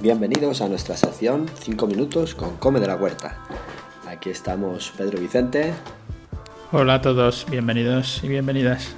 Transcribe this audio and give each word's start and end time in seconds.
Bienvenidos 0.00 0.60
a 0.60 0.68
nuestra 0.68 0.96
sección 0.96 1.46
5 1.60 1.86
minutos 1.88 2.36
con 2.36 2.56
Come 2.58 2.78
de 2.78 2.86
la 2.86 2.94
Huerta. 2.94 3.42
Aquí 4.06 4.30
estamos 4.30 4.92
Pedro 4.96 5.18
Vicente. 5.18 5.74
Hola 6.76 6.94
a 6.94 7.00
todos, 7.00 7.46
bienvenidos 7.48 8.18
y 8.24 8.26
bienvenidas. 8.26 8.96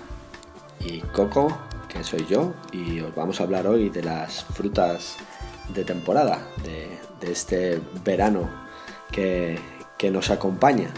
Y 0.80 1.00
Coco, 1.00 1.58
que 1.90 2.02
soy 2.02 2.24
yo, 2.24 2.54
y 2.72 3.00
os 3.00 3.14
vamos 3.14 3.38
a 3.38 3.44
hablar 3.44 3.66
hoy 3.66 3.90
de 3.90 4.02
las 4.02 4.44
frutas 4.44 5.18
de 5.74 5.84
temporada, 5.84 6.38
de, 6.64 7.30
este 7.30 7.78
verano 8.02 8.48
que, 9.12 9.58
nos 10.10 10.30
acompaña. 10.30 10.88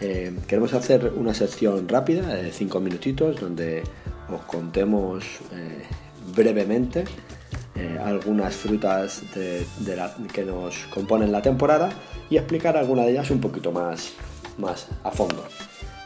Eh, 0.00 0.36
queremos 0.48 0.74
hacer 0.74 1.12
una 1.14 1.34
sección 1.34 1.88
rápida 1.88 2.34
de 2.34 2.50
5 2.50 2.80
minutitos 2.80 3.40
donde 3.40 3.84
os 4.28 4.40
contemos 4.40 5.24
eh, 5.52 5.84
brevemente 6.34 7.04
eh, 7.76 7.96
algunas 8.04 8.56
frutas 8.56 9.22
que 9.32 10.44
nos 10.44 10.78
componen 10.92 11.30
la 11.30 11.42
temporada 11.42 11.90
y 12.28 12.38
explicar 12.38 12.76
alguna 12.76 13.02
de 13.04 13.12
ellas 13.12 13.30
un 13.30 13.40
poquito 13.40 13.70
más, 13.70 14.14
más 14.58 14.88
a 15.04 15.12
fondo. 15.12 15.44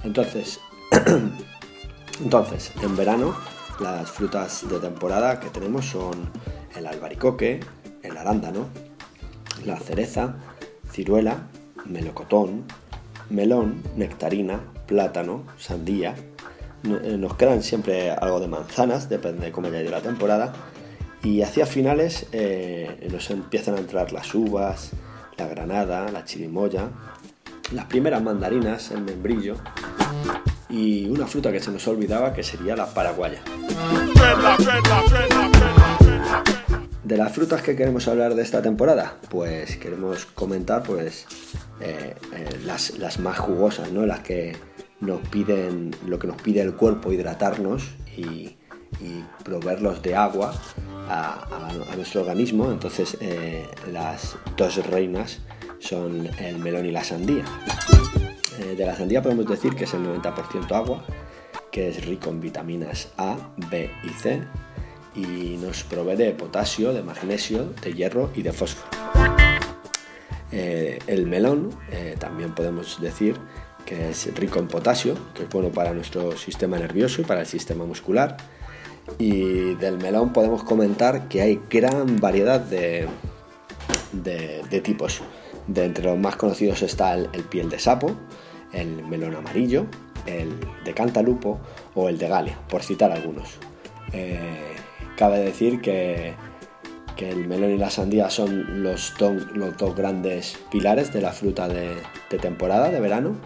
Entonces, 0.06 0.60
entonces, 2.22 2.70
en 2.80 2.96
verano 2.96 3.34
las 3.80 4.08
frutas 4.08 4.64
de 4.70 4.78
temporada 4.78 5.40
que 5.40 5.50
tenemos 5.50 5.84
son 5.84 6.30
el 6.76 6.86
albaricoque, 6.86 7.58
el 8.04 8.16
arándano, 8.16 8.68
la 9.64 9.76
cereza, 9.80 10.36
ciruela, 10.92 11.48
melocotón, 11.86 12.66
melón, 13.30 13.82
nectarina, 13.96 14.60
plátano, 14.86 15.42
sandía. 15.58 16.14
Eh, 16.84 17.16
nos 17.18 17.34
quedan 17.34 17.64
siempre 17.64 18.12
algo 18.12 18.38
de 18.38 18.46
manzanas, 18.46 19.08
depende 19.08 19.46
de 19.46 19.52
cómo 19.52 19.66
haya 19.66 19.82
ido 19.82 19.90
la 19.90 20.02
temporada 20.02 20.52
y 21.24 21.42
hacia 21.42 21.66
finales 21.66 22.28
eh, 22.30 23.08
nos 23.10 23.28
empiezan 23.30 23.74
a 23.74 23.78
entrar 23.78 24.12
las 24.12 24.32
uvas, 24.36 24.92
la 25.36 25.48
granada, 25.48 26.08
la 26.12 26.24
chirimoya, 26.24 26.90
las 27.72 27.86
primeras 27.86 28.22
mandarinas, 28.22 28.90
el 28.90 29.02
membrillo 29.02 29.56
y 30.68 31.08
una 31.08 31.26
fruta 31.26 31.52
que 31.52 31.60
se 31.60 31.70
nos 31.70 31.86
olvidaba 31.88 32.32
que 32.32 32.42
sería 32.42 32.76
la 32.76 32.86
paraguaya. 32.86 33.40
De 37.04 37.16
las 37.16 37.32
frutas 37.32 37.62
que 37.62 37.76
queremos 37.76 38.08
hablar 38.08 38.34
de 38.34 38.42
esta 38.42 38.62
temporada, 38.62 39.16
pues 39.30 39.76
queremos 39.76 40.26
comentar 40.26 40.82
pues 40.82 41.26
eh, 41.80 42.14
eh, 42.34 42.60
las, 42.64 43.18
más 43.20 43.38
jugosas, 43.38 43.92
¿no? 43.92 44.06
las 44.06 44.20
que 44.20 44.56
nos 45.00 45.20
piden, 45.28 45.94
lo 46.06 46.18
que 46.18 46.26
nos 46.26 46.40
pide 46.42 46.62
el 46.62 46.74
cuerpo, 46.74 47.12
hidratarnos 47.12 47.84
y, 48.16 48.56
y 49.00 49.24
proveerlos 49.44 50.02
de 50.02 50.16
agua 50.16 50.54
a, 51.08 51.94
nuestro 51.96 52.22
organismo. 52.22 52.70
Entonces 52.70 53.16
eh, 53.20 53.66
las 53.92 54.36
dos 54.56 54.84
reinas 54.86 55.40
son 55.78 56.28
el 56.38 56.58
melón 56.58 56.86
y 56.86 56.90
la 56.90 57.04
sandía. 57.04 57.44
Eh, 58.58 58.74
de 58.76 58.86
la 58.86 58.96
sandía 58.96 59.22
podemos 59.22 59.46
decir 59.46 59.74
que 59.74 59.84
es 59.84 59.94
el 59.94 60.04
90% 60.04 60.72
agua, 60.72 61.04
que 61.70 61.88
es 61.88 62.04
rico 62.04 62.30
en 62.30 62.40
vitaminas 62.40 63.12
A, 63.16 63.36
B 63.70 63.90
y 64.04 64.08
C 64.10 64.42
y 65.14 65.56
nos 65.56 65.84
provee 65.84 66.16
de 66.16 66.32
potasio, 66.32 66.92
de 66.92 67.02
magnesio, 67.02 67.72
de 67.82 67.94
hierro 67.94 68.30
y 68.34 68.42
de 68.42 68.52
fósforo. 68.52 68.88
Eh, 70.52 70.98
el 71.06 71.26
melón 71.26 71.70
también 72.18 72.54
podemos 72.54 73.00
decir 73.00 73.36
que 73.84 74.10
es 74.10 74.34
rico 74.34 74.58
en 74.58 74.68
potasio, 74.68 75.14
que 75.34 75.44
es 75.44 75.48
bueno 75.48 75.70
para 75.70 75.92
nuestro 75.92 76.36
sistema 76.36 76.78
nervioso 76.78 77.22
y 77.22 77.24
para 77.24 77.40
el 77.40 77.46
sistema 77.46 77.84
muscular 77.84 78.36
y 79.18 79.74
del 79.74 79.98
melón 79.98 80.32
podemos 80.32 80.62
comentar 80.64 81.28
que 81.28 81.40
hay 81.40 81.60
gran 81.70 82.18
variedad 82.20 82.60
de, 82.60 83.08
tipos. 84.82 85.22
De 85.66 85.84
entre 85.84 86.04
los 86.04 86.18
más 86.18 86.36
conocidos 86.36 86.82
está 86.82 87.14
el, 87.14 87.28
piel 87.44 87.68
de 87.68 87.78
sapo, 87.78 88.12
el 88.72 89.04
melón 89.04 89.34
amarillo, 89.34 89.86
el 90.26 90.54
de 90.84 90.94
cantalupo 90.94 91.58
o 91.94 92.08
el 92.08 92.18
de 92.18 92.28
galia, 92.28 92.58
por 92.68 92.82
citar 92.82 93.10
algunos. 93.10 93.58
Eh, 94.12 94.38
cabe 95.16 95.38
decir 95.40 95.80
que, 95.80 96.34
que, 97.16 97.30
el 97.30 97.48
melón 97.48 97.72
y 97.72 97.78
la 97.78 97.90
sandía 97.90 98.30
son 98.30 98.82
los, 98.84 99.14
los 99.20 99.76
dos 99.76 99.96
grandes 99.96 100.58
pilares 100.70 101.12
de 101.12 101.20
la 101.20 101.32
fruta 101.32 101.68
de, 101.68 101.96
temporada, 102.40 102.90
de 102.90 103.00
verano, 103.00 103.36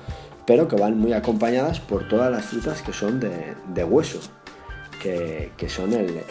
pero 0.46 0.68
que 0.68 0.76
van 0.76 0.98
muy 0.98 1.12
acompañadas 1.12 1.80
por 1.80 2.08
todas 2.08 2.30
las 2.30 2.44
frutas 2.46 2.82
que 2.82 2.92
son 2.92 3.20
de, 3.20 3.84
hueso, 3.84 4.20
que, 5.02 5.50
son 5.68 5.94
el, 5.94 6.22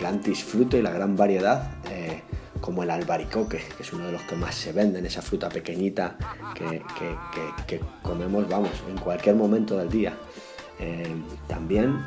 gran 0.00 0.22
disfrute 0.22 0.78
y 0.78 0.82
la 0.82 0.92
gran 0.92 1.16
variedad, 1.16 1.70
eh, 1.90 2.22
como 2.64 2.82
el 2.82 2.90
albaricoque, 2.90 3.62
que 3.76 3.82
es 3.82 3.92
uno 3.92 4.06
de 4.06 4.12
los 4.12 4.22
que 4.22 4.36
más 4.36 4.54
se 4.54 4.72
venden, 4.72 5.04
esa 5.04 5.20
fruta 5.20 5.50
pequeñita 5.50 6.16
que, 6.54 7.80
comemos, 8.00 8.48
vamos, 8.48 8.70
en 8.88 8.96
cualquier 8.96 9.34
momento 9.34 9.76
del 9.76 9.90
día. 9.90 10.14
Eh, 10.78 11.14
también 11.46 12.02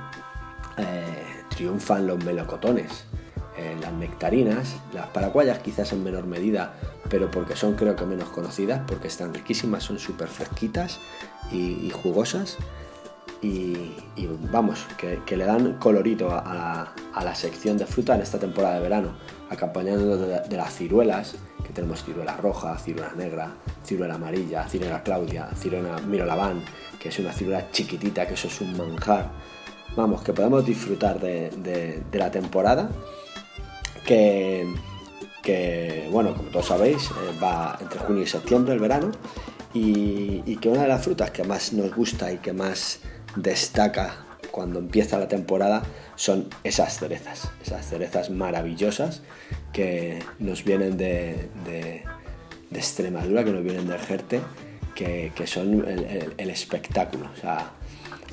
eh, 0.77 1.03
triunfan 1.49 2.07
los 2.07 2.25
melocotones, 2.25 3.05
las 3.81 3.93
nectarinas, 3.93 4.75
las 4.93 5.07
paraguayas 5.07 5.59
quizás 5.59 5.91
en 5.91 6.03
menor 6.03 6.25
medida, 6.25 6.73
pero 7.07 7.29
porque 7.29 7.55
son 7.55 7.75
creo 7.75 7.95
que 7.95 8.05
menos 8.05 8.29
conocidas, 8.29 8.81
porque 8.87 9.09
están 9.09 9.35
riquísimas, 9.35 9.83
son 9.83 9.99
súper 9.99 10.27
fresquitas 10.27 10.99
y 11.51 11.91
jugosas 11.91 12.57
y, 13.41 13.93
vamos, 14.51 14.87
que, 14.97 15.37
le 15.37 15.45
dan 15.45 15.73
colorito 15.73 16.29
a, 16.31 16.93
la, 17.15 17.35
sección 17.35 17.77
de 17.77 17.85
fruta 17.85 18.15
en 18.15 18.21
esta 18.21 18.39
temporada 18.39 18.75
de 18.75 18.81
verano, 18.81 19.11
acompañando 19.49 20.17
de, 20.17 20.57
las 20.57 20.73
ciruelas, 20.75 21.35
que 21.63 21.73
tenemos 21.73 22.03
ciruela 22.03 22.35
roja, 22.37 22.77
ciruela 22.77 23.13
negra, 23.15 23.51
ciruela 23.85 24.15
amarilla, 24.15 24.67
ciruela 24.67 25.03
claudia, 25.03 25.49
ciruela 25.55 25.99
mirolabán, 25.99 26.63
que 26.99 27.09
es 27.09 27.19
una 27.19 27.31
ciruela 27.31 27.69
chiquitita, 27.71 28.27
que 28.27 28.33
eso 28.33 28.47
es 28.47 28.61
un 28.61 28.75
manjar. 28.75 29.29
Vamos, 29.95 30.21
que 30.23 30.33
podemos 30.33 30.65
disfrutar 30.65 31.19
de, 31.19 32.03
la 32.13 32.31
temporada, 32.31 32.89
que, 34.05 34.65
bueno, 36.11 36.33
como 36.33 36.49
todos 36.49 36.67
sabéis, 36.67 37.09
eh, 37.11 37.39
va 37.41 37.77
entre 37.79 37.99
junio 37.99 38.23
y 38.23 38.27
septiembre 38.27 38.73
el 38.73 38.79
verano, 38.79 39.11
y 39.73 40.55
que 40.55 40.69
una 40.69 40.81
de 40.83 40.87
las 40.87 41.03
frutas 41.03 41.29
que 41.29 41.43
más 41.43 41.71
nos 41.73 41.93
gusta 41.93 42.31
y 42.31 42.39
que 42.39 42.51
más 42.51 42.99
destaca 43.41 44.25
cuando 44.51 44.79
empieza 44.79 45.19
la 45.19 45.27
temporada 45.27 45.83
son 46.15 46.47
esas 46.63 46.97
cerezas, 46.97 47.51
esas 47.63 47.87
cerezas 47.87 48.29
maravillosas 48.29 49.21
que 49.71 50.19
nos 50.39 50.63
vienen 50.63 50.97
de, 50.97 52.03
Extremadura, 52.71 53.43
que 53.43 53.51
nos 53.51 53.63
vienen 53.63 53.87
de 53.87 53.97
Jerte, 53.97 54.41
que, 54.95 55.31
son 55.45 55.85
el, 55.87 56.49
espectáculo. 56.49 57.29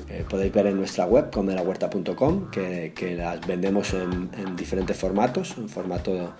Eh, 0.09 0.25
podéis 0.27 0.51
ver 0.51 0.67
en 0.67 0.77
nuestra 0.77 1.05
web, 1.05 1.31
comelahuerta.com, 1.31 2.49
que, 2.51 2.91
que 2.95 3.15
las 3.15 3.45
vendemos 3.45 3.93
en, 3.93 4.55
diferentes 4.55 4.97
formatos, 4.97 5.55
en 5.57 5.69
formato 5.69 6.33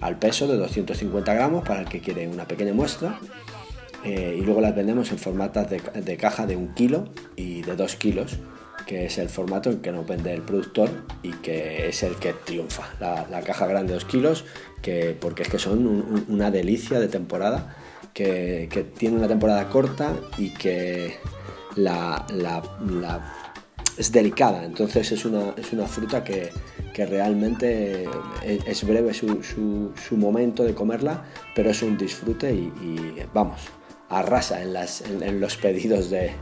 al 0.00 0.18
peso 0.18 0.46
de 0.46 0.56
250 0.56 1.32
gramos 1.32 1.66
para 1.66 1.80
el 1.80 1.88
que 1.88 2.00
quiere 2.00 2.28
una 2.28 2.46
pequeña 2.46 2.72
muestra 2.72 3.18
eh, 4.04 4.36
y 4.38 4.42
luego 4.42 4.60
las 4.60 4.74
vendemos 4.74 5.10
en 5.10 5.18
formatos 5.18 5.66
de, 5.68 6.16
caja 6.16 6.46
de 6.46 6.56
un 6.56 6.74
kilo 6.74 7.08
y 7.36 7.62
de 7.62 7.74
dos 7.74 7.96
kilos, 7.96 8.38
que 8.86 9.06
es 9.06 9.18
el 9.18 9.28
formato 9.28 9.70
en 9.70 9.80
que 9.80 9.90
nos 9.90 10.06
vende 10.06 10.32
el 10.32 10.42
productor 10.42 10.90
y 11.22 11.32
que 11.32 11.88
es 11.88 12.02
el 12.02 12.14
que 12.16 12.32
triunfa. 12.32 12.84
La, 13.00 13.42
caja 13.42 13.66
grande 13.66 13.92
de 13.92 13.94
dos 13.94 14.04
kilos, 14.04 14.44
que, 14.82 15.16
porque 15.18 15.42
es 15.42 15.48
que 15.48 15.58
son 15.58 16.24
una 16.28 16.50
delicia 16.50 17.00
de 17.00 17.08
temporada, 17.08 17.76
que, 18.14 18.68
tiene 18.96 19.16
una 19.16 19.28
temporada 19.28 19.68
corta 19.68 20.14
y 20.38 20.50
que 20.50 21.16
es 23.96 24.12
delicada, 24.12 24.64
entonces 24.64 25.10
es 25.12 25.24
una, 25.24 25.54
es 25.56 25.72
una 25.72 25.86
fruta 25.86 26.22
que, 26.22 26.50
realmente 26.96 28.08
es, 28.44 28.84
breve 28.84 29.14
su, 29.14 29.92
momento 30.16 30.64
de 30.64 30.74
comerla, 30.74 31.24
pero 31.54 31.70
es 31.70 31.80
un 31.82 31.96
disfrute 31.96 32.52
y 32.52 33.14
vamos, 33.32 33.60
arrasa 34.08 34.62
en, 34.62 35.40
los 35.40 35.56
pedidos 35.56 36.10
de, 36.10 36.32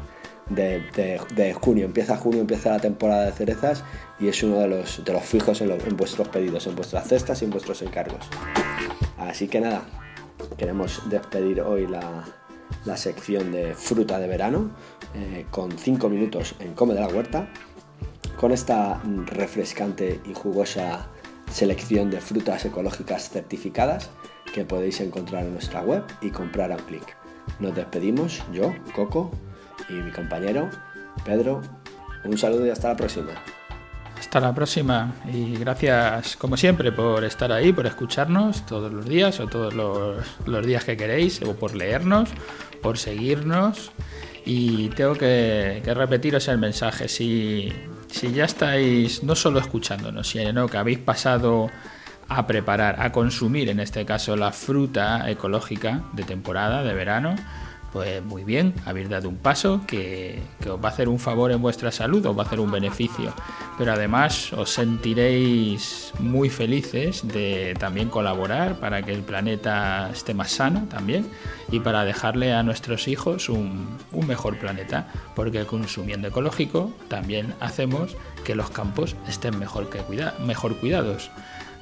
junio. 1.60 1.84
Empieza 1.84 2.16
junio, 2.16 2.40
empieza 2.40 2.70
la 2.70 2.80
temporada 2.80 3.26
de 3.26 3.32
cerezas 3.32 3.84
y 4.20 4.28
es 4.28 4.42
uno 4.42 4.60
de 4.60 4.68
los, 4.68 5.00
fijos 5.22 5.60
en, 5.60 5.96
vuestros 5.96 6.28
pedidos, 6.28 6.66
en 6.66 6.76
vuestras 6.76 7.08
cestas 7.08 7.42
y 7.42 7.44
en 7.44 7.50
vuestros 7.50 7.82
encargos. 7.82 8.26
Así 9.18 9.48
que 9.48 9.60
nada, 9.60 9.82
queremos 10.56 11.08
despedir 11.10 11.60
hoy 11.60 11.86
la, 11.86 12.24
la 12.84 12.96
sección 12.96 13.52
de 13.52 13.74
fruta 13.74 14.18
de 14.18 14.28
verano, 14.28 14.70
eh, 15.14 15.46
con 15.50 15.76
5 15.76 16.08
minutos 16.08 16.54
en 16.60 16.74
Come 16.74 16.94
de 16.94 17.00
la 17.00 17.08
Huerta, 17.08 17.48
con 18.36 18.52
esta 18.52 19.00
refrescante 19.26 20.20
y 20.26 20.34
jugosa 20.34 21.08
selección 21.50 22.10
de 22.10 22.20
frutas 22.20 22.64
ecológicas 22.64 23.30
certificadas 23.30 24.10
que 24.52 24.64
podéis 24.64 25.00
encontrar 25.00 25.44
en 25.44 25.52
nuestra 25.52 25.80
web 25.82 26.04
y 26.20 26.30
comprar 26.30 26.72
a 26.72 26.76
un 26.76 26.82
clic. 26.82 27.25
Nos 27.60 27.74
despedimos, 27.74 28.42
yo, 28.52 28.74
Coco, 28.94 29.30
y 29.88 29.94
mi 29.94 30.10
compañero, 30.10 30.68
Pedro. 31.24 31.62
Un 32.24 32.36
saludo 32.36 32.66
y 32.66 32.70
hasta 32.70 32.88
la 32.88 32.96
próxima. 32.96 33.32
Hasta 34.18 34.40
la 34.40 34.54
próxima 34.54 35.14
y 35.32 35.56
gracias 35.56 36.36
como 36.36 36.56
siempre 36.56 36.90
por 36.90 37.22
estar 37.24 37.52
ahí, 37.52 37.72
por 37.72 37.86
escucharnos 37.86 38.64
todos 38.66 38.92
los 38.92 39.06
días 39.06 39.38
o 39.40 39.46
todos 39.46 39.74
los, 39.74 40.66
días 40.66 40.84
que 40.84 40.96
queréis, 40.96 41.42
o 41.42 41.54
por 41.54 41.74
leernos, 41.74 42.30
por 42.82 42.98
seguirnos. 42.98 43.92
Y 44.44 44.88
tengo 44.90 45.14
que, 45.14 45.82
repetiros 45.84 46.48
el 46.48 46.58
mensaje, 46.58 47.08
si, 47.08 47.72
si 48.10 48.32
ya 48.32 48.44
estáis 48.44 49.22
no 49.22 49.34
solo 49.34 49.58
escuchándonos, 49.58 50.28
sino 50.28 50.68
que 50.68 50.76
habéis 50.76 50.98
pasado 50.98 51.70
a 52.28 52.46
preparar, 52.46 53.00
a 53.00 53.12
consumir 53.12 53.68
en 53.68 53.80
este 53.80 54.04
caso 54.04 54.36
la 54.36 54.52
fruta 54.52 55.30
ecológica 55.30 56.02
de 56.12 56.24
temporada, 56.24 56.82
de 56.82 56.94
verano, 56.94 57.36
pues 57.96 58.22
muy 58.22 58.44
bien, 58.44 58.74
habéis 58.84 59.08
dado 59.08 59.26
un 59.28 59.38
paso 59.38 59.80
que, 59.86 60.42
os 60.68 60.84
va 60.84 60.90
a 60.90 60.92
hacer 60.92 61.08
un 61.08 61.18
favor 61.18 61.50
en 61.50 61.62
vuestra 61.62 61.90
salud, 61.90 62.26
os 62.26 62.36
va 62.36 62.42
a 62.42 62.46
hacer 62.46 62.60
un 62.60 62.70
beneficio, 62.70 63.32
pero 63.78 63.92
además 63.92 64.52
os 64.52 64.68
sentiréis 64.68 66.12
muy 66.18 66.50
felices 66.50 67.26
de 67.26 67.74
también 67.78 68.10
colaborar 68.10 68.78
para 68.80 69.00
que 69.02 69.14
el 69.14 69.22
planeta 69.22 70.10
esté 70.12 70.34
más 70.34 70.50
sano 70.50 70.86
también 70.90 71.26
y 71.72 71.80
para 71.80 72.04
dejarle 72.04 72.52
a 72.52 72.62
nuestros 72.62 73.08
hijos 73.08 73.48
un, 73.48 73.96
mejor 74.26 74.58
planeta, 74.58 75.08
porque 75.34 75.64
consumiendo 75.64 76.28
ecológico 76.28 76.92
también 77.08 77.54
hacemos 77.60 78.14
que 78.44 78.54
los 78.54 78.68
campos 78.68 79.16
estén 79.26 79.58
mejor, 79.58 79.88
que 79.88 80.02
mejor 80.44 80.76
cuidados. 80.76 81.30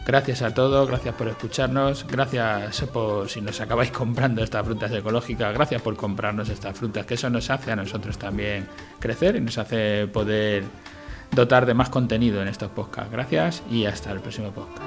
Gracias 0.06 0.42
a 0.42 0.52
todos, 0.52 0.86
gracias 0.86 1.14
por 1.14 1.28
escucharnos, 1.28 2.06
gracias 2.06 2.82
por 2.92 3.28
si 3.30 3.40
nos 3.40 3.58
acabáis 3.60 3.90
comprando 3.90 4.44
estas 4.44 4.64
frutas 4.64 4.92
ecológicas, 4.92 5.54
gracias 5.54 5.80
por 5.80 5.96
comprarnos 5.96 6.50
estas 6.50 6.76
frutas, 6.76 7.06
que 7.06 7.14
eso 7.14 7.30
nos 7.30 7.48
hace 7.48 7.72
a 7.72 7.76
nosotros 7.76 8.18
también 8.18 8.68
crecer 8.98 9.36
y 9.36 9.40
nos 9.40 9.56
hace 9.56 10.06
poder 10.06 10.64
dotar 11.30 11.64
de 11.64 11.72
más 11.72 11.88
contenido 11.88 12.42
en 12.42 12.48
estos 12.48 12.70
podcasts. 12.70 13.10
Gracias 13.10 13.62
y 13.70 13.86
hasta 13.86 14.12
el 14.12 14.20
próximo 14.20 14.52
podcast. 14.52 14.84